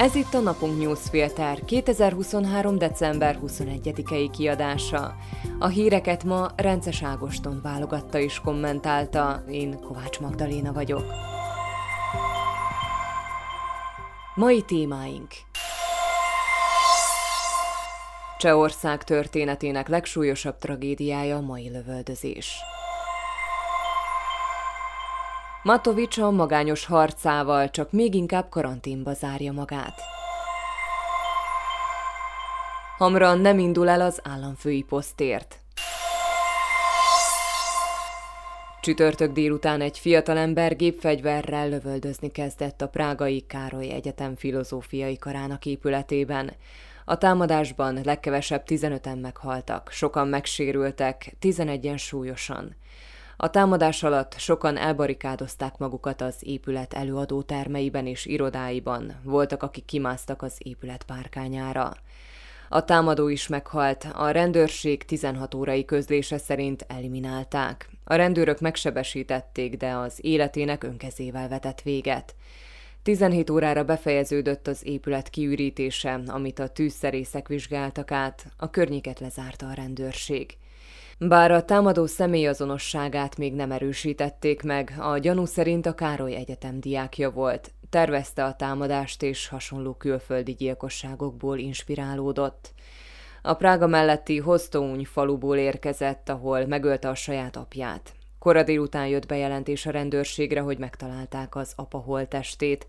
Ez 0.00 0.14
itt 0.14 0.34
a 0.34 0.40
Napunk 0.40 0.78
Newsfilter 0.78 1.64
2023. 1.64 2.78
december 2.78 3.38
21-i 3.46 4.30
kiadása. 4.32 5.16
A 5.58 5.68
híreket 5.68 6.24
ma 6.24 6.48
Rences 6.56 7.02
Ágoston 7.02 7.60
válogatta 7.62 8.18
és 8.18 8.40
kommentálta, 8.40 9.42
én 9.50 9.80
Kovács 9.80 10.20
Magdaléna 10.20 10.72
vagyok. 10.72 11.04
Mai 14.34 14.62
témáink 14.62 15.28
Csehország 18.38 19.04
történetének 19.04 19.88
legsúlyosabb 19.88 20.58
tragédiája 20.58 21.36
a 21.36 21.40
mai 21.40 21.70
lövöldözés. 21.70 22.56
Matovics 25.62 26.18
a 26.18 26.30
magányos 26.30 26.84
harcával 26.84 27.70
csak 27.70 27.92
még 27.92 28.14
inkább 28.14 28.48
karanténba 28.48 29.12
zárja 29.12 29.52
magát. 29.52 30.00
Hamran 32.98 33.38
nem 33.38 33.58
indul 33.58 33.88
el 33.88 34.00
az 34.00 34.20
államfői 34.22 34.82
posztért. 34.82 35.58
Csütörtök 38.80 39.32
délután 39.32 39.80
egy 39.80 39.98
fiatalember 39.98 40.76
gépfegyverrel 40.76 41.68
lövöldözni 41.68 42.30
kezdett 42.30 42.80
a 42.80 42.88
Prágai 42.88 43.40
Károly 43.46 43.90
Egyetem 43.90 44.36
filozófiai 44.36 45.16
karának 45.16 45.66
épületében. 45.66 46.52
A 47.04 47.18
támadásban 47.18 48.00
legkevesebb 48.04 48.62
15-en 48.66 49.20
meghaltak, 49.20 49.90
sokan 49.90 50.28
megsérültek, 50.28 51.34
11-en 51.40 51.98
súlyosan. 51.98 52.76
A 53.42 53.50
támadás 53.50 54.02
alatt 54.02 54.38
sokan 54.38 54.76
elbarikádozták 54.76 55.78
magukat 55.78 56.20
az 56.20 56.34
épület 56.40 56.94
előadó 56.94 57.42
termeiben 57.42 58.06
és 58.06 58.26
irodáiban, 58.26 59.20
voltak, 59.22 59.62
akik 59.62 59.84
kimásztak 59.84 60.42
az 60.42 60.54
épület 60.58 61.02
párkányára. 61.02 61.92
A 62.68 62.84
támadó 62.84 63.28
is 63.28 63.48
meghalt, 63.48 64.06
a 64.14 64.30
rendőrség 64.30 65.04
16 65.04 65.54
órai 65.54 65.84
közlése 65.84 66.38
szerint 66.38 66.84
eliminálták. 66.88 67.88
A 68.04 68.14
rendőrök 68.14 68.60
megsebesítették, 68.60 69.76
de 69.76 69.90
az 69.92 70.18
életének 70.20 70.84
önkezével 70.84 71.48
vetett 71.48 71.80
véget. 71.82 72.34
17 73.02 73.50
órára 73.50 73.84
befejeződött 73.84 74.66
az 74.66 74.86
épület 74.86 75.28
kiürítése, 75.28 76.20
amit 76.26 76.58
a 76.58 76.68
tűzszerészek 76.68 77.48
vizsgáltak 77.48 78.10
át, 78.10 78.46
a 78.56 78.70
környéket 78.70 79.20
lezárta 79.20 79.66
a 79.66 79.74
rendőrség. 79.74 80.56
Bár 81.28 81.50
a 81.50 81.64
támadó 81.64 82.06
személyazonosságát 82.06 83.36
még 83.36 83.54
nem 83.54 83.72
erősítették 83.72 84.62
meg, 84.62 84.94
a 84.98 85.18
gyanú 85.18 85.44
szerint 85.44 85.86
a 85.86 85.94
Károly 85.94 86.34
Egyetem 86.34 86.80
diákja 86.80 87.30
volt. 87.30 87.70
Tervezte 87.90 88.44
a 88.44 88.54
támadást 88.54 89.22
és 89.22 89.48
hasonló 89.48 89.94
külföldi 89.94 90.52
gyilkosságokból 90.52 91.58
inspirálódott. 91.58 92.72
A 93.42 93.54
Prága 93.54 93.86
melletti 93.86 94.38
Hostouny 94.38 95.04
faluból 95.04 95.56
érkezett, 95.56 96.28
ahol 96.28 96.66
megölte 96.66 97.08
a 97.08 97.14
saját 97.14 97.56
apját. 97.56 98.12
Kora 98.38 98.62
délután 98.62 99.06
jött 99.06 99.26
bejelentés 99.26 99.86
a 99.86 99.90
rendőrségre, 99.90 100.60
hogy 100.60 100.78
megtalálták 100.78 101.56
az 101.56 101.72
apa 101.76 101.98
holtestét. 101.98 102.86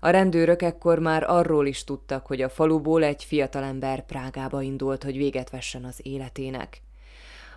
A 0.00 0.10
rendőrök 0.10 0.62
ekkor 0.62 0.98
már 0.98 1.30
arról 1.30 1.66
is 1.66 1.84
tudtak, 1.84 2.26
hogy 2.26 2.42
a 2.42 2.48
faluból 2.48 3.02
egy 3.02 3.24
fiatalember 3.24 4.06
Prágába 4.06 4.62
indult, 4.62 5.04
hogy 5.04 5.16
véget 5.16 5.50
vessen 5.50 5.84
az 5.84 6.00
életének. 6.02 6.82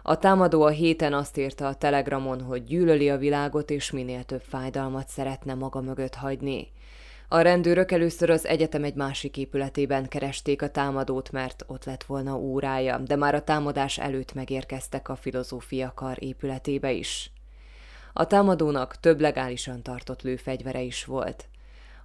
A 0.04 0.18
támadó 0.18 0.62
a 0.62 0.70
héten 0.70 1.14
azt 1.14 1.38
írta 1.38 1.68
a 1.68 1.76
telegramon, 1.76 2.42
hogy 2.42 2.64
gyűlöli 2.64 3.10
a 3.10 3.18
világot 3.18 3.70
és 3.70 3.92
minél 3.92 4.24
több 4.24 4.42
fájdalmat 4.42 5.08
szeretne 5.08 5.54
maga 5.54 5.82
mögött 5.82 6.16
hagyni. 6.16 6.68
A 7.28 7.42
rendőrök 7.42 7.92
először 7.92 8.30
az 8.30 8.46
egyetem 8.46 8.84
egy 8.84 8.96
másik 8.96 9.38
épületében 9.38 10.08
keresték 10.08 10.62
a 10.62 10.70
támadót, 10.70 11.32
mert 11.32 11.64
ott 11.68 11.86
lett 11.86 12.04
volna 12.04 12.38
órája, 12.38 12.98
de 12.98 13.16
már 13.16 13.36
a 13.36 13.44
támadás 13.44 13.98
előtt 13.98 14.34
megérkeztek 14.34 15.10
a 15.10 15.16
filozófia 15.16 15.92
kar 15.96 16.24
épületébe 16.24 16.92
is. 16.92 17.32
A 18.14 18.28
támadónak 18.28 19.00
több 19.00 19.22
legálisan 19.22 19.82
tartott 19.82 20.22
lőfegyvere 20.22 20.82
is 20.82 21.06
volt. 21.06 21.48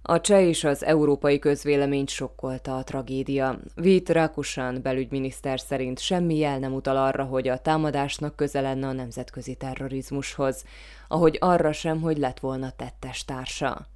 A 0.09 0.21
cseh 0.21 0.47
és 0.47 0.65
az 0.65 0.85
európai 0.85 1.39
közvéleményt 1.39 2.09
sokkolta 2.09 2.77
a 2.77 2.85
tragédia. 2.85 3.59
Vít 3.75 4.09
Rakusan 4.09 4.83
belügyminiszter 4.83 5.61
szerint 5.61 5.99
semmi 5.99 6.37
jel 6.37 6.59
nem 6.59 6.75
utal 6.75 6.97
arra, 6.97 7.25
hogy 7.25 7.49
a 7.49 7.59
támadásnak 7.59 8.37
köze 8.37 8.61
lenne 8.61 8.87
a 8.87 8.93
nemzetközi 8.93 9.55
terrorizmushoz, 9.55 10.65
ahogy 11.09 11.37
arra 11.41 11.73
sem, 11.73 12.01
hogy 12.01 12.19
lett 12.19 12.41
volna 12.41 12.71
tettes 12.77 13.25
társa. 13.25 13.87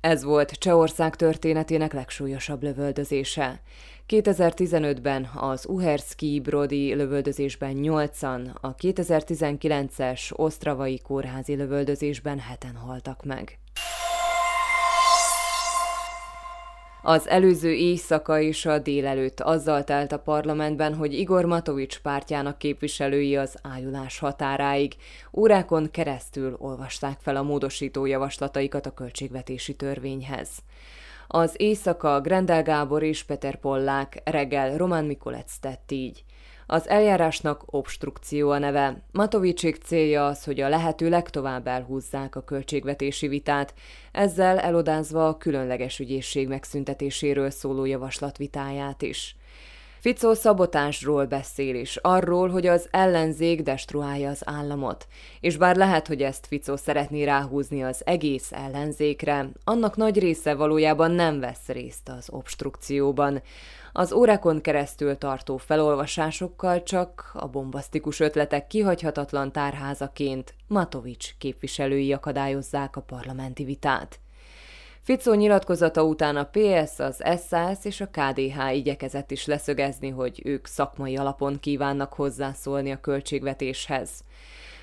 Ez 0.00 0.24
volt 0.24 0.50
Csehország 0.50 1.16
történetének 1.16 1.92
legsúlyosabb 1.92 2.62
lövöldözése. 2.62 3.60
2015-ben 4.08 5.30
az 5.34 5.66
Uherszki 5.68 6.40
Brody 6.40 6.94
lövöldözésben 6.94 7.74
8-an, 7.76 8.54
a 8.60 8.74
2019-es 8.74 10.38
Osztravai 10.38 10.98
kórházi 10.98 11.54
lövöldözésben 11.54 12.38
heten 12.38 12.76
haltak 12.76 13.24
meg. 13.24 13.61
Az 17.04 17.28
előző 17.28 17.72
éjszaka 17.72 18.40
és 18.40 18.66
a 18.66 18.78
délelőtt 18.78 19.40
azzal 19.40 19.84
telt 19.84 20.12
a 20.12 20.18
parlamentben, 20.18 20.94
hogy 20.94 21.12
Igor 21.12 21.44
Matovics 21.44 21.98
pártjának 21.98 22.58
képviselői 22.58 23.36
az 23.36 23.58
ájulás 23.62 24.18
határáig 24.18 24.94
órákon 25.32 25.90
keresztül 25.90 26.56
olvasták 26.58 27.18
fel 27.20 27.36
a 27.36 27.42
módosító 27.42 28.06
javaslataikat 28.06 28.86
a 28.86 28.94
költségvetési 28.94 29.74
törvényhez. 29.76 30.48
Az 31.26 31.54
éjszaka 31.56 32.20
Grendel 32.20 32.62
Gábor 32.62 33.02
és 33.02 33.22
Peter 33.22 33.56
Pollák, 33.56 34.22
reggel 34.24 34.76
Roman 34.76 35.04
Mikolec 35.04 35.56
tett 35.60 35.90
így. 35.90 36.24
Az 36.66 36.88
eljárásnak 36.88 37.62
obstrukció 37.66 38.50
a 38.50 38.58
neve. 38.58 39.02
Matovicsék 39.12 39.76
célja 39.76 40.26
az, 40.26 40.44
hogy 40.44 40.60
a 40.60 40.68
lehető 40.68 41.08
legtovább 41.08 41.66
elhúzzák 41.66 42.36
a 42.36 42.44
költségvetési 42.44 43.28
vitát, 43.28 43.74
ezzel 44.12 44.58
elodázva 44.58 45.28
a 45.28 45.36
különleges 45.36 45.98
ügyészség 45.98 46.48
megszüntetéséről 46.48 47.50
szóló 47.50 47.84
javaslat 47.84 48.36
vitáját 48.36 49.02
is. 49.02 49.36
Ficó 50.02 50.34
szabotásról 50.34 51.26
beszél 51.26 51.74
is, 51.74 51.96
arról, 51.96 52.48
hogy 52.48 52.66
az 52.66 52.88
ellenzék 52.90 53.62
destruálja 53.62 54.30
az 54.30 54.42
államot. 54.44 55.06
És 55.40 55.56
bár 55.56 55.76
lehet, 55.76 56.06
hogy 56.06 56.22
ezt 56.22 56.46
Ficó 56.46 56.76
szeretné 56.76 57.24
ráhúzni 57.24 57.82
az 57.82 58.02
egész 58.04 58.52
ellenzékre, 58.52 59.48
annak 59.64 59.96
nagy 59.96 60.18
része 60.18 60.54
valójában 60.54 61.10
nem 61.10 61.40
vesz 61.40 61.66
részt 61.66 62.08
az 62.08 62.28
obstrukcióban. 62.30 63.42
Az 63.92 64.12
órákon 64.12 64.60
keresztül 64.60 65.18
tartó 65.18 65.56
felolvasásokkal 65.56 66.82
csak 66.82 67.30
a 67.34 67.48
bombasztikus 67.48 68.20
ötletek 68.20 68.66
kihagyhatatlan 68.66 69.52
tárházaként 69.52 70.54
Matovics 70.66 71.34
képviselői 71.38 72.12
akadályozzák 72.12 72.96
a 72.96 73.00
parlamenti 73.00 73.64
vitát. 73.64 74.21
Ficó 75.04 75.32
nyilatkozata 75.32 76.04
után 76.04 76.36
a 76.36 76.48
PS, 76.52 76.98
az 76.98 77.22
SZSZ 77.36 77.84
és 77.84 78.00
a 78.00 78.06
KDH 78.06 78.74
igyekezett 78.74 79.30
is 79.30 79.46
leszögezni, 79.46 80.08
hogy 80.08 80.40
ők 80.44 80.66
szakmai 80.66 81.16
alapon 81.16 81.60
kívánnak 81.60 82.12
hozzászólni 82.12 82.92
a 82.92 83.00
költségvetéshez. 83.00 84.10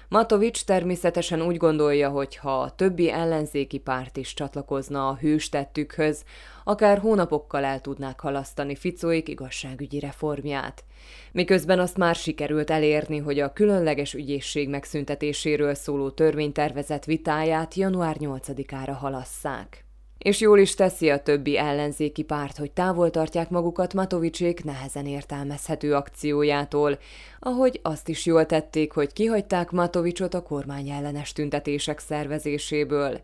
Matovics 0.09 0.63
természetesen 0.63 1.41
úgy 1.41 1.57
gondolja, 1.57 2.09
hogy 2.09 2.35
ha 2.35 2.61
a 2.61 2.75
többi 2.75 3.11
ellenzéki 3.11 3.77
párt 3.77 4.17
is 4.17 4.33
csatlakozna 4.33 5.07
a 5.07 5.15
hőstettükhöz, 5.15 6.23
akár 6.63 6.97
hónapokkal 6.97 7.63
el 7.63 7.81
tudnák 7.81 8.19
halasztani 8.19 8.75
Ficóik 8.75 9.27
igazságügyi 9.27 9.99
reformját. 9.99 10.83
Miközben 11.31 11.79
azt 11.79 11.97
már 11.97 12.15
sikerült 12.15 12.69
elérni, 12.69 13.17
hogy 13.17 13.39
a 13.39 13.53
különleges 13.53 14.13
ügyészség 14.13 14.69
megszüntetéséről 14.69 15.73
szóló 15.73 16.09
törvénytervezet 16.09 17.05
vitáját 17.05 17.73
január 17.73 18.15
8-ára 18.19 18.93
halasszák. 18.93 19.87
És 20.19 20.39
jól 20.39 20.59
is 20.59 20.73
teszi 20.73 21.09
a 21.09 21.21
többi 21.21 21.57
ellenzéki 21.57 22.23
párt, 22.23 22.57
hogy 22.57 22.71
távol 22.71 23.09
tartják 23.09 23.49
magukat 23.49 23.93
Matovicsék 23.93 24.63
nehezen 24.63 25.05
értelmezhető 25.05 25.95
akciójától, 25.95 26.97
ahogy 27.39 27.79
azt 27.83 28.07
is 28.07 28.25
jól 28.25 28.45
tették, 28.45 28.91
hogy 28.91 29.13
kihagyták 29.13 29.71
Matovicsot 29.71 30.33
a 30.33 30.43
kormány 30.43 30.89
ellenes 30.89 31.31
tüntetések 31.31 31.99
szervezéséből. 31.99 33.21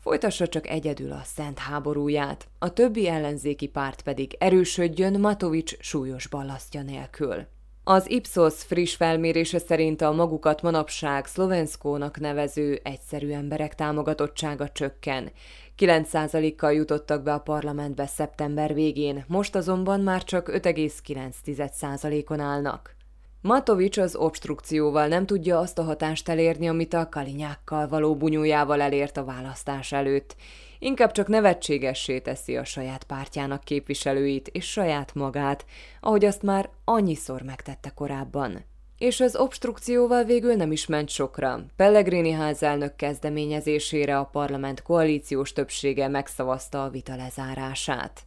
Folytassa 0.00 0.48
csak 0.48 0.68
egyedül 0.68 1.12
a 1.12 1.22
szent 1.24 1.58
háborúját, 1.58 2.46
a 2.58 2.72
többi 2.72 3.08
ellenzéki 3.08 3.66
párt 3.66 4.02
pedig 4.02 4.36
erősödjön 4.38 5.20
Matovics 5.20 5.76
súlyos 5.78 6.26
ballasztja 6.26 6.82
nélkül. 6.82 7.46
Az 7.88 8.10
Ipsos 8.10 8.54
friss 8.54 8.94
felmérése 8.94 9.58
szerint 9.58 10.02
a 10.02 10.12
magukat 10.12 10.62
manapság 10.62 11.26
szlovenszkónak 11.26 12.20
nevező 12.20 12.80
egyszerű 12.82 13.30
emberek 13.30 13.74
támogatottsága 13.74 14.68
csökken. 14.68 15.30
9%-kal 15.78 16.72
jutottak 16.72 17.22
be 17.22 17.32
a 17.32 17.40
parlamentbe 17.40 18.06
szeptember 18.06 18.74
végén, 18.74 19.24
most 19.28 19.54
azonban 19.54 20.00
már 20.00 20.24
csak 20.24 20.50
5,9%-on 20.52 22.40
állnak. 22.40 22.96
Matovics 23.40 23.98
az 23.98 24.16
obstrukcióval 24.16 25.06
nem 25.06 25.26
tudja 25.26 25.58
azt 25.58 25.78
a 25.78 25.82
hatást 25.82 26.28
elérni, 26.28 26.68
amit 26.68 26.94
a 26.94 27.08
kalinyákkal 27.08 27.88
való 27.88 28.16
bunyójával 28.16 28.80
elért 28.80 29.16
a 29.16 29.24
választás 29.24 29.92
előtt. 29.92 30.36
Inkább 30.78 31.12
csak 31.12 31.28
nevetségessé 31.28 32.18
teszi 32.18 32.56
a 32.56 32.64
saját 32.64 33.04
pártjának 33.04 33.64
képviselőit 33.64 34.48
és 34.48 34.70
saját 34.70 35.14
magát, 35.14 35.64
ahogy 36.00 36.24
azt 36.24 36.42
már 36.42 36.70
annyiszor 36.84 37.42
megtette 37.42 37.90
korábban. 37.90 38.64
És 38.98 39.20
az 39.20 39.36
obstrukcióval 39.36 40.24
végül 40.24 40.54
nem 40.54 40.72
is 40.72 40.86
ment 40.86 41.08
sokra. 41.08 41.64
Pellegrini 41.76 42.30
házelnök 42.30 42.96
kezdeményezésére 42.96 44.18
a 44.18 44.24
parlament 44.24 44.82
koalíciós 44.82 45.52
többsége 45.52 46.08
megszavazta 46.08 46.84
a 46.84 46.88
vita 46.88 47.16
lezárását. 47.16 48.20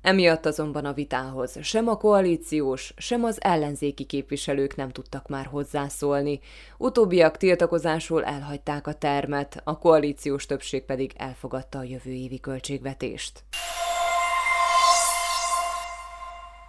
Emiatt 0.00 0.46
azonban 0.46 0.84
a 0.84 0.92
vitához 0.92 1.58
sem 1.62 1.88
a 1.88 1.96
koalíciós, 1.96 2.94
sem 2.96 3.24
az 3.24 3.42
ellenzéki 3.42 4.04
képviselők 4.04 4.76
nem 4.76 4.90
tudtak 4.90 5.28
már 5.28 5.46
hozzászólni. 5.46 6.40
Utóbbiak 6.78 7.36
tiltakozásról 7.36 8.24
elhagyták 8.24 8.86
a 8.86 8.94
termet, 8.94 9.60
a 9.64 9.78
koalíciós 9.78 10.46
többség 10.46 10.82
pedig 10.82 11.12
elfogadta 11.16 11.78
a 11.78 11.82
jövő 11.82 12.10
évi 12.10 12.40
költségvetést. 12.40 13.42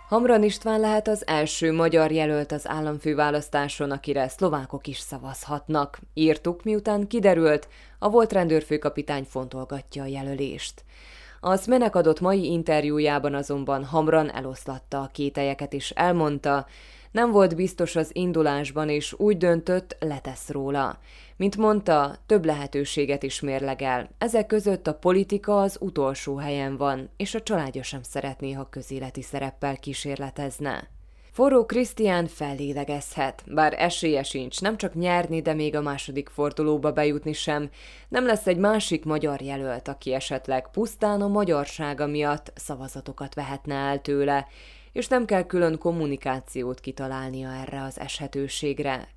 Hamran 0.07 0.43
István 0.43 0.79
lehet 0.79 1.07
az 1.07 1.27
első 1.27 1.73
magyar 1.73 2.11
jelölt 2.11 2.51
az 2.51 2.67
államfőválasztáson, 2.67 3.91
akire 3.91 4.27
szlovákok 4.27 4.87
is 4.87 4.97
szavazhatnak. 4.99 5.99
Írtuk, 6.13 6.63
miután 6.63 7.07
kiderült, 7.07 7.67
a 7.99 8.09
volt 8.09 8.33
rendőrfőkapitány 8.33 9.23
fontolgatja 9.23 10.03
a 10.03 10.05
jelölést. 10.05 10.83
Az 11.39 11.65
menek 11.65 11.95
adott 11.95 12.19
mai 12.19 12.45
interjújában 12.45 13.33
azonban 13.33 13.85
Hamran 13.85 14.31
eloszlatta 14.31 15.01
a 15.01 15.09
kételyeket 15.13 15.73
és 15.73 15.89
elmondta, 15.89 16.65
nem 17.11 17.31
volt 17.31 17.55
biztos 17.55 17.95
az 17.95 18.09
indulásban, 18.13 18.89
és 18.89 19.13
úgy 19.17 19.37
döntött, 19.37 19.97
letesz 19.99 20.49
róla. 20.49 20.99
Mint 21.37 21.57
mondta, 21.57 22.15
több 22.25 22.45
lehetőséget 22.45 23.23
is 23.23 23.39
mérlegel. 23.39 24.09
Ezek 24.17 24.45
között 24.45 24.87
a 24.87 24.93
politika 24.93 25.61
az 25.61 25.77
utolsó 25.79 26.35
helyen 26.35 26.77
van, 26.77 27.09
és 27.17 27.35
a 27.35 27.41
családja 27.41 27.83
sem 27.83 28.03
szeretné, 28.03 28.51
ha 28.51 28.69
közéleti 28.69 29.21
szereppel 29.21 29.77
kísérletezne. 29.77 30.89
Forró 31.31 31.65
Krisztián 31.65 32.27
fellélegezhet, 32.27 33.43
bár 33.47 33.73
esélye 33.77 34.23
sincs 34.23 34.61
nem 34.61 34.77
csak 34.77 34.93
nyerni, 34.93 35.41
de 35.41 35.53
még 35.53 35.75
a 35.75 35.81
második 35.81 36.29
fordulóba 36.29 36.91
bejutni 36.91 37.33
sem. 37.33 37.69
Nem 38.07 38.25
lesz 38.25 38.47
egy 38.47 38.57
másik 38.57 39.05
magyar 39.05 39.41
jelölt, 39.41 39.87
aki 39.87 40.13
esetleg 40.13 40.71
pusztán 40.71 41.21
a 41.21 41.27
magyarsága 41.27 42.07
miatt 42.07 42.51
szavazatokat 42.55 43.33
vehetne 43.33 43.75
el 43.75 44.01
tőle, 44.01 44.47
és 44.91 45.07
nem 45.07 45.25
kell 45.25 45.43
külön 45.43 45.77
kommunikációt 45.77 46.79
kitalálnia 46.79 47.53
erre 47.53 47.83
az 47.83 47.99
eshetőségre. 47.99 49.07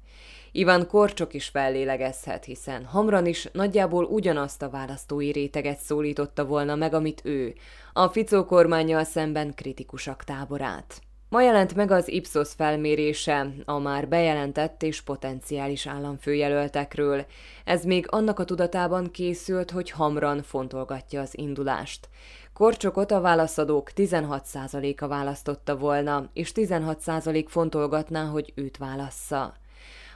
Ivan 0.53 0.87
Korcsok 0.87 1.35
is 1.35 1.49
fellélegezhet, 1.49 2.45
hiszen 2.45 2.85
Hamran 2.85 3.27
is 3.27 3.49
nagyjából 3.53 4.05
ugyanazt 4.05 4.63
a 4.63 4.71
választói 4.71 5.31
réteget 5.31 5.79
szólította 5.79 6.45
volna 6.45 6.75
meg, 6.75 6.95
amit 6.95 7.21
ő, 7.25 7.55
a 7.93 8.09
Ficó 8.09 8.45
kormányjal 8.45 9.05
szemben 9.05 9.55
kritikusak 9.55 10.25
táborát. 10.25 11.01
Ma 11.29 11.43
jelent 11.43 11.75
meg 11.75 11.91
az 11.91 12.09
Ipsos 12.09 12.53
felmérése 12.57 13.53
a 13.65 13.79
már 13.79 14.09
bejelentett 14.09 14.83
és 14.83 15.01
potenciális 15.01 15.87
államfőjelöltekről. 15.87 17.27
Ez 17.65 17.85
még 17.85 18.07
annak 18.09 18.39
a 18.39 18.45
tudatában 18.45 19.11
készült, 19.11 19.71
hogy 19.71 19.91
Hamran 19.91 20.43
fontolgatja 20.43 21.21
az 21.21 21.39
indulást. 21.39 22.09
Korcsokot 22.53 23.11
a 23.11 23.21
válaszadók 23.21 23.91
16%-a 23.97 25.07
választotta 25.07 25.77
volna, 25.77 26.31
és 26.33 26.53
16% 26.55 27.45
fontolgatná, 27.49 28.25
hogy 28.25 28.53
őt 28.55 28.77
válassza. 28.77 29.55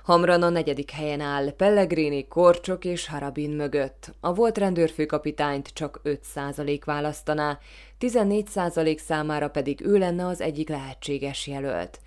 Hamran 0.05 0.43
a 0.43 0.49
negyedik 0.49 0.91
helyen 0.91 1.21
áll, 1.21 1.53
Pellegrini, 1.53 2.29
Korcsok 2.29 2.85
és 2.85 3.09
Harabin 3.09 3.51
mögött. 3.51 4.15
A 4.21 4.35
volt 4.35 4.59
rendőrfőkapitányt 4.59 5.69
csak 5.69 6.01
5% 6.05 6.81
választaná, 6.85 7.59
14% 8.01 8.99
számára 8.99 9.51
pedig 9.51 9.81
ő 9.85 9.99
lenne 9.99 10.27
az 10.27 10.41
egyik 10.41 10.69
lehetséges 10.69 11.47
jelölt. 11.47 12.01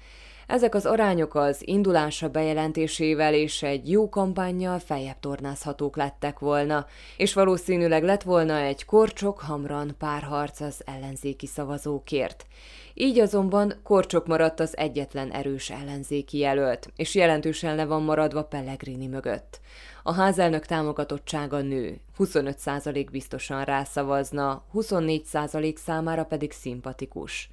Ezek 0.47 0.75
az 0.75 0.85
arányok 0.85 1.35
az 1.35 1.67
indulása 1.67 2.29
bejelentésével 2.29 3.33
és 3.33 3.63
egy 3.63 3.91
jó 3.91 4.09
kampányjal 4.09 4.79
feljebb 4.79 5.19
tornázhatók 5.19 5.95
lettek 5.95 6.39
volna, 6.39 6.85
és 7.17 7.33
valószínűleg 7.33 8.03
lett 8.03 8.23
volna 8.23 8.57
egy 8.57 8.85
korcsok-hamran 8.85 9.95
párharc 9.97 10.59
az 10.59 10.81
ellenzéki 10.85 11.47
szavazókért. 11.47 12.45
Így 12.99 13.19
azonban 13.19 13.73
Korcsok 13.83 14.27
maradt 14.27 14.59
az 14.59 14.77
egyetlen 14.77 15.31
erős 15.31 15.69
ellenzéki 15.69 16.37
jelölt, 16.37 16.89
és 16.95 17.15
jelentősen 17.15 17.75
le 17.75 17.85
van 17.85 18.03
maradva 18.03 18.43
Pellegrini 18.43 19.07
mögött. 19.07 19.59
A 20.03 20.13
házelnök 20.13 20.65
támogatottsága 20.65 21.61
nő, 21.61 21.99
25% 22.19 23.07
biztosan 23.11 23.63
rászavazna, 23.63 24.63
24% 24.73 25.75
számára 25.75 26.25
pedig 26.25 26.51
szimpatikus. 26.51 27.49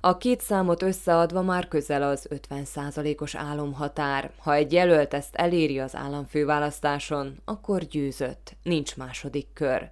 A 0.00 0.16
két 0.16 0.40
számot 0.40 0.82
összeadva 0.82 1.42
már 1.42 1.68
közel 1.68 2.02
az 2.02 2.28
50%-os 2.50 3.34
álomhatár. 3.34 4.30
Ha 4.38 4.54
egy 4.54 4.72
jelölt 4.72 5.14
ezt 5.14 5.34
eléri 5.34 5.78
az 5.78 5.96
államfőválasztáson, 5.96 7.40
akkor 7.44 7.82
győzött, 7.82 8.56
nincs 8.62 8.96
második 8.96 9.46
kör. 9.52 9.90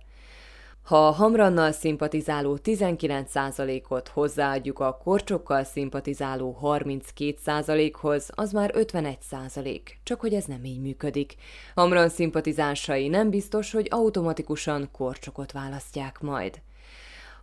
Ha 0.83 1.07
a 1.07 1.11
Hamrannal 1.11 1.73
szimpatizáló 1.73 2.59
19%-ot 2.65 4.09
hozzáadjuk 4.09 4.79
a 4.79 5.01
korcsokkal 5.05 5.65
szimpatizáló 5.65 6.59
32%-hoz, 6.63 8.31
az 8.35 8.53
már 8.53 8.71
51%, 8.75 9.81
csak 10.03 10.21
hogy 10.21 10.35
ez 10.35 10.45
nem 10.45 10.65
így 10.65 10.81
működik. 10.81 11.35
Hamran 11.75 12.09
szimpatizásai 12.09 13.09
nem 13.09 13.31
biztos, 13.31 13.73
hogy 13.73 13.87
automatikusan 13.91 14.89
korcsokot 14.93 15.53
választják 15.53 16.21
majd. 16.21 16.61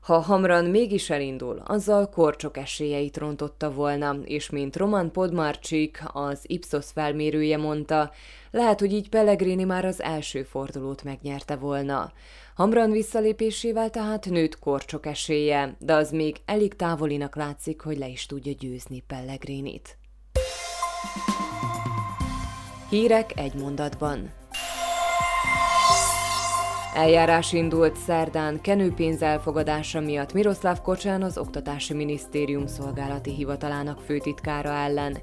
Ha 0.01 0.19
Hamran 0.19 0.65
mégis 0.65 1.09
elindul, 1.09 1.61
azzal 1.65 2.09
korcsok 2.09 2.57
esélyeit 2.57 3.17
rontotta 3.17 3.71
volna, 3.71 4.15
és 4.23 4.49
mint 4.49 4.75
Roman 4.75 5.11
Podmarcsik, 5.11 6.03
az 6.13 6.39
Ipsos 6.41 6.85
felmérője 6.93 7.57
mondta, 7.57 8.11
lehet, 8.51 8.79
hogy 8.79 8.93
így 8.93 9.09
Pellegrini 9.09 9.63
már 9.63 9.85
az 9.85 10.01
első 10.01 10.43
fordulót 10.43 11.03
megnyerte 11.03 11.55
volna. 11.55 12.11
Hamran 12.57 12.91
visszalépésével 12.91 13.89
tehát 13.89 14.25
nőtt 14.29 14.59
korcsok 14.59 15.05
esélye, 15.05 15.75
de 15.79 15.93
az 15.93 16.11
még 16.11 16.35
elég 16.45 16.75
távolinak 16.75 17.35
látszik, 17.35 17.81
hogy 17.81 17.97
le 17.97 18.07
is 18.07 18.25
tudja 18.25 18.53
győzni 18.59 19.03
Pellegrinit. 19.07 19.97
Hírek 22.89 23.39
egy 23.39 23.53
mondatban. 23.53 24.33
Eljárás 26.95 27.53
indult 27.53 27.95
szerdán 27.95 28.61
kenőpénz 28.61 29.21
elfogadása 29.21 29.99
miatt 29.99 30.33
Miroslav 30.33 30.81
Kocsán 30.81 31.23
az 31.23 31.37
Oktatási 31.37 31.93
Minisztérium 31.93 32.67
szolgálati 32.67 33.33
hivatalának 33.33 34.01
főtitkára 34.01 34.69
ellen. 34.69 35.17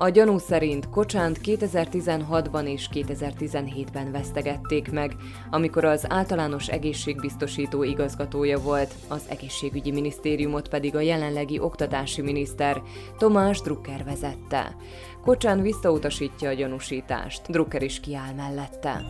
A 0.00 0.08
gyanú 0.08 0.38
szerint 0.38 0.90
Kocsánt 0.90 1.38
2016-ban 1.44 2.66
és 2.66 2.88
2017-ben 2.92 4.12
vesztegették 4.12 4.90
meg, 4.90 5.16
amikor 5.50 5.84
az 5.84 6.06
általános 6.08 6.68
egészségbiztosító 6.68 7.82
igazgatója 7.82 8.58
volt, 8.58 8.94
az 9.08 9.22
egészségügyi 9.28 9.90
minisztériumot 9.90 10.68
pedig 10.68 10.96
a 10.96 11.00
jelenlegi 11.00 11.58
oktatási 11.58 12.22
miniszter 12.22 12.82
Tomás 13.16 13.60
Drucker 13.60 14.04
vezette. 14.04 14.76
Kocsán 15.24 15.62
visszautasítja 15.62 16.48
a 16.48 16.54
gyanúsítást, 16.54 17.50
Drucker 17.50 17.82
is 17.82 18.00
kiáll 18.00 18.34
mellette. 18.34 19.04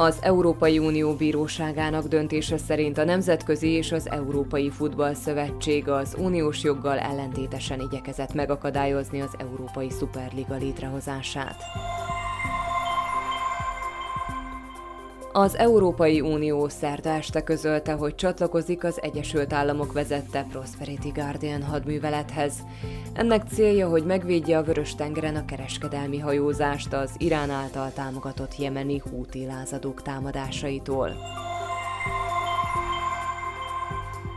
Az 0.00 0.18
Európai 0.20 0.78
Unió 0.78 1.14
Bíróságának 1.14 2.06
döntése 2.06 2.58
szerint 2.58 2.98
a 2.98 3.04
Nemzetközi 3.04 3.68
és 3.68 3.92
az 3.92 4.10
Európai 4.10 4.70
Futball 4.70 5.14
Szövetség 5.14 5.88
az 5.88 6.16
uniós 6.18 6.62
joggal 6.62 6.98
ellentétesen 6.98 7.80
igyekezett 7.80 8.34
megakadályozni 8.34 9.20
az 9.20 9.34
Európai 9.38 9.90
Szuperliga 9.90 10.54
létrehozását. 10.56 11.56
Az 15.32 15.56
Európai 15.56 16.20
Unió 16.20 16.68
szerda 16.68 17.10
este 17.10 17.42
közölte, 17.42 17.92
hogy 17.92 18.14
csatlakozik 18.14 18.84
az 18.84 19.02
Egyesült 19.02 19.52
Államok 19.52 19.92
vezette 19.92 20.46
Prosperity 20.50 21.08
Guardian 21.14 21.62
hadművelethez. 21.62 22.52
Ennek 23.12 23.48
célja, 23.52 23.88
hogy 23.88 24.04
megvédje 24.04 24.58
a 24.58 24.62
Vörös-tengeren 24.62 25.36
a 25.36 25.44
kereskedelmi 25.44 26.18
hajózást 26.18 26.92
az 26.92 27.14
Irán 27.18 27.50
által 27.50 27.92
támogatott 27.92 28.58
jemeni 28.58 29.02
húti 29.10 29.46
lázadók 29.46 30.02
támadásaitól. 30.02 31.16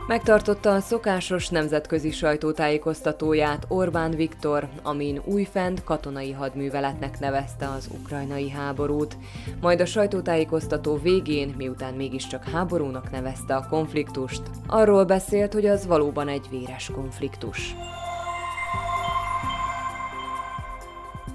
Megtartotta 0.06 0.74
a 0.74 0.80
szokásos 0.80 1.48
nemzetközi 1.48 2.10
sajtótájékoztatóját 2.10 3.64
Orbán 3.68 4.10
Viktor, 4.10 4.68
amin 4.82 5.20
újfent 5.24 5.84
katonai 5.84 6.32
hadműveletnek 6.32 7.18
nevezte 7.18 7.68
az 7.68 7.88
ukrajnai 8.00 8.50
háborút. 8.50 9.16
Majd 9.60 9.80
a 9.80 9.86
sajtótájékoztató 9.86 10.96
végén, 10.96 11.54
miután 11.56 11.94
mégiscsak 11.94 12.44
háborúnak 12.44 13.10
nevezte 13.10 13.54
a 13.54 13.66
konfliktust, 13.68 14.42
arról 14.66 15.04
beszélt, 15.04 15.52
hogy 15.52 15.66
az 15.66 15.86
valóban 15.86 16.28
egy 16.28 16.46
véres 16.50 16.90
konfliktus. 16.94 17.74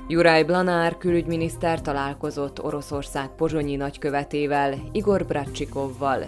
Juraj 0.10 0.44
Blanár 0.44 0.98
külügyminiszter 0.98 1.82
találkozott 1.82 2.64
Oroszország 2.64 3.30
pozsonyi 3.30 3.76
nagykövetével, 3.76 4.74
Igor 4.92 5.26
Bratcsikovval. 5.26 6.26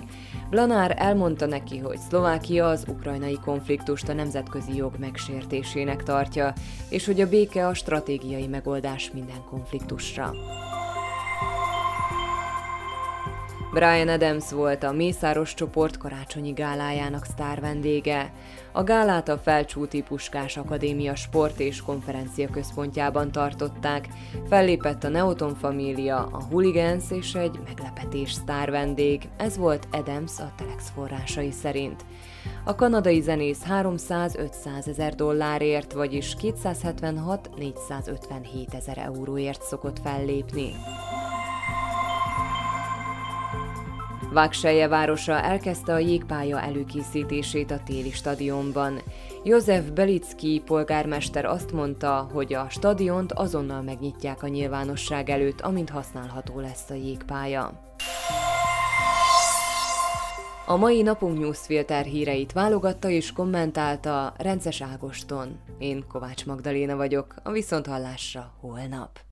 Blanár 0.50 0.96
elmondta 0.98 1.46
neki, 1.46 1.78
hogy 1.78 1.98
Szlovákia 1.98 2.68
az 2.68 2.86
ukrajnai 2.88 3.40
konfliktust 3.46 4.10
a 4.10 4.14
nemzetközi 4.14 4.76
jog 4.76 4.94
megsértésének 5.00 6.04
tartja, 6.04 6.54
és 6.90 7.06
hogy 7.06 7.22
a 7.22 7.30
béke 7.30 7.68
a 7.68 7.74
stratégiai 7.74 8.48
megoldás 8.48 9.12
minden 9.14 9.44
konfliktusra. 9.50 10.34
Brian 13.74 14.08
Adams 14.08 14.52
volt 14.52 14.84
a 14.84 14.92
Mészáros 14.92 15.54
csoport 15.54 15.98
karácsonyi 15.98 16.52
gálájának 16.52 17.26
sztár 17.26 17.60
vendége. 17.60 18.34
A 18.72 18.84
gálát 18.84 19.30
a 19.30 19.38
Felcsúti 19.38 20.02
Puskás 20.02 20.58
Akadémia 20.58 21.16
Sport 21.16 21.60
és 21.60 21.82
Konferencia 21.82 22.50
Központjában 22.50 23.32
tartották. 23.32 24.08
Fellépett 24.48 25.04
a 25.04 25.10
Neoton 25.10 25.56
Família, 25.56 26.30
a 26.32 26.44
Hooligans 26.50 27.12
és 27.12 27.34
egy 27.34 27.60
meglepetés 27.66 28.32
sztár 28.32 28.72
vendég. 28.72 29.30
Ez 29.38 29.58
volt 29.58 29.88
Adams 29.92 30.40
a 30.40 30.52
Telex 30.58 30.92
forrásai 30.96 31.52
szerint. 31.52 32.06
A 32.64 32.76
kanadai 32.76 33.22
zenész 33.22 33.62
300-500 33.70 34.88
ezer 34.88 35.16
dollárért, 35.16 35.94
vagyis 35.94 36.36
276-457 36.42 38.74
ezer 38.74 38.98
euróért 38.98 39.62
szokott 39.62 40.00
fellépni. 40.00 40.72
Vágselje 44.34 44.88
városa 44.88 45.42
elkezdte 45.42 45.94
a 45.94 45.98
jégpálya 45.98 46.62
előkészítését 46.62 47.72
a 47.72 47.80
téli 47.86 48.12
stadionban. 48.12 49.02
József 49.44 49.90
Belicki 49.90 50.62
polgármester 50.66 51.46
azt 51.46 51.72
mondta, 51.72 52.30
hogy 52.34 52.54
a 52.54 52.70
stadiont 52.70 53.32
azonnal 53.32 53.82
megnyitják 53.82 54.44
a 54.44 54.48
nyilvánosság 54.48 55.30
előtt, 55.30 55.62
amint 55.62 55.90
használható 55.90 56.60
lesz 56.60 56.90
a 56.90 56.94
jégpálya. 56.94 57.88
A 60.66 60.76
mai 60.76 61.02
napunk 61.02 61.40
newsfilter 61.40 62.06
híreit 62.06 62.52
válogatta 62.52 63.10
és 63.10 63.32
kommentálta 63.32 64.34
Rences 64.38 64.82
Ágoston. 64.82 65.60
Én 65.78 66.06
Kovács 66.08 66.46
Magdaléna 66.46 66.96
vagyok, 66.96 67.36
a 67.44 67.52
Viszonthallásra 67.52 68.54
holnap. 68.60 69.29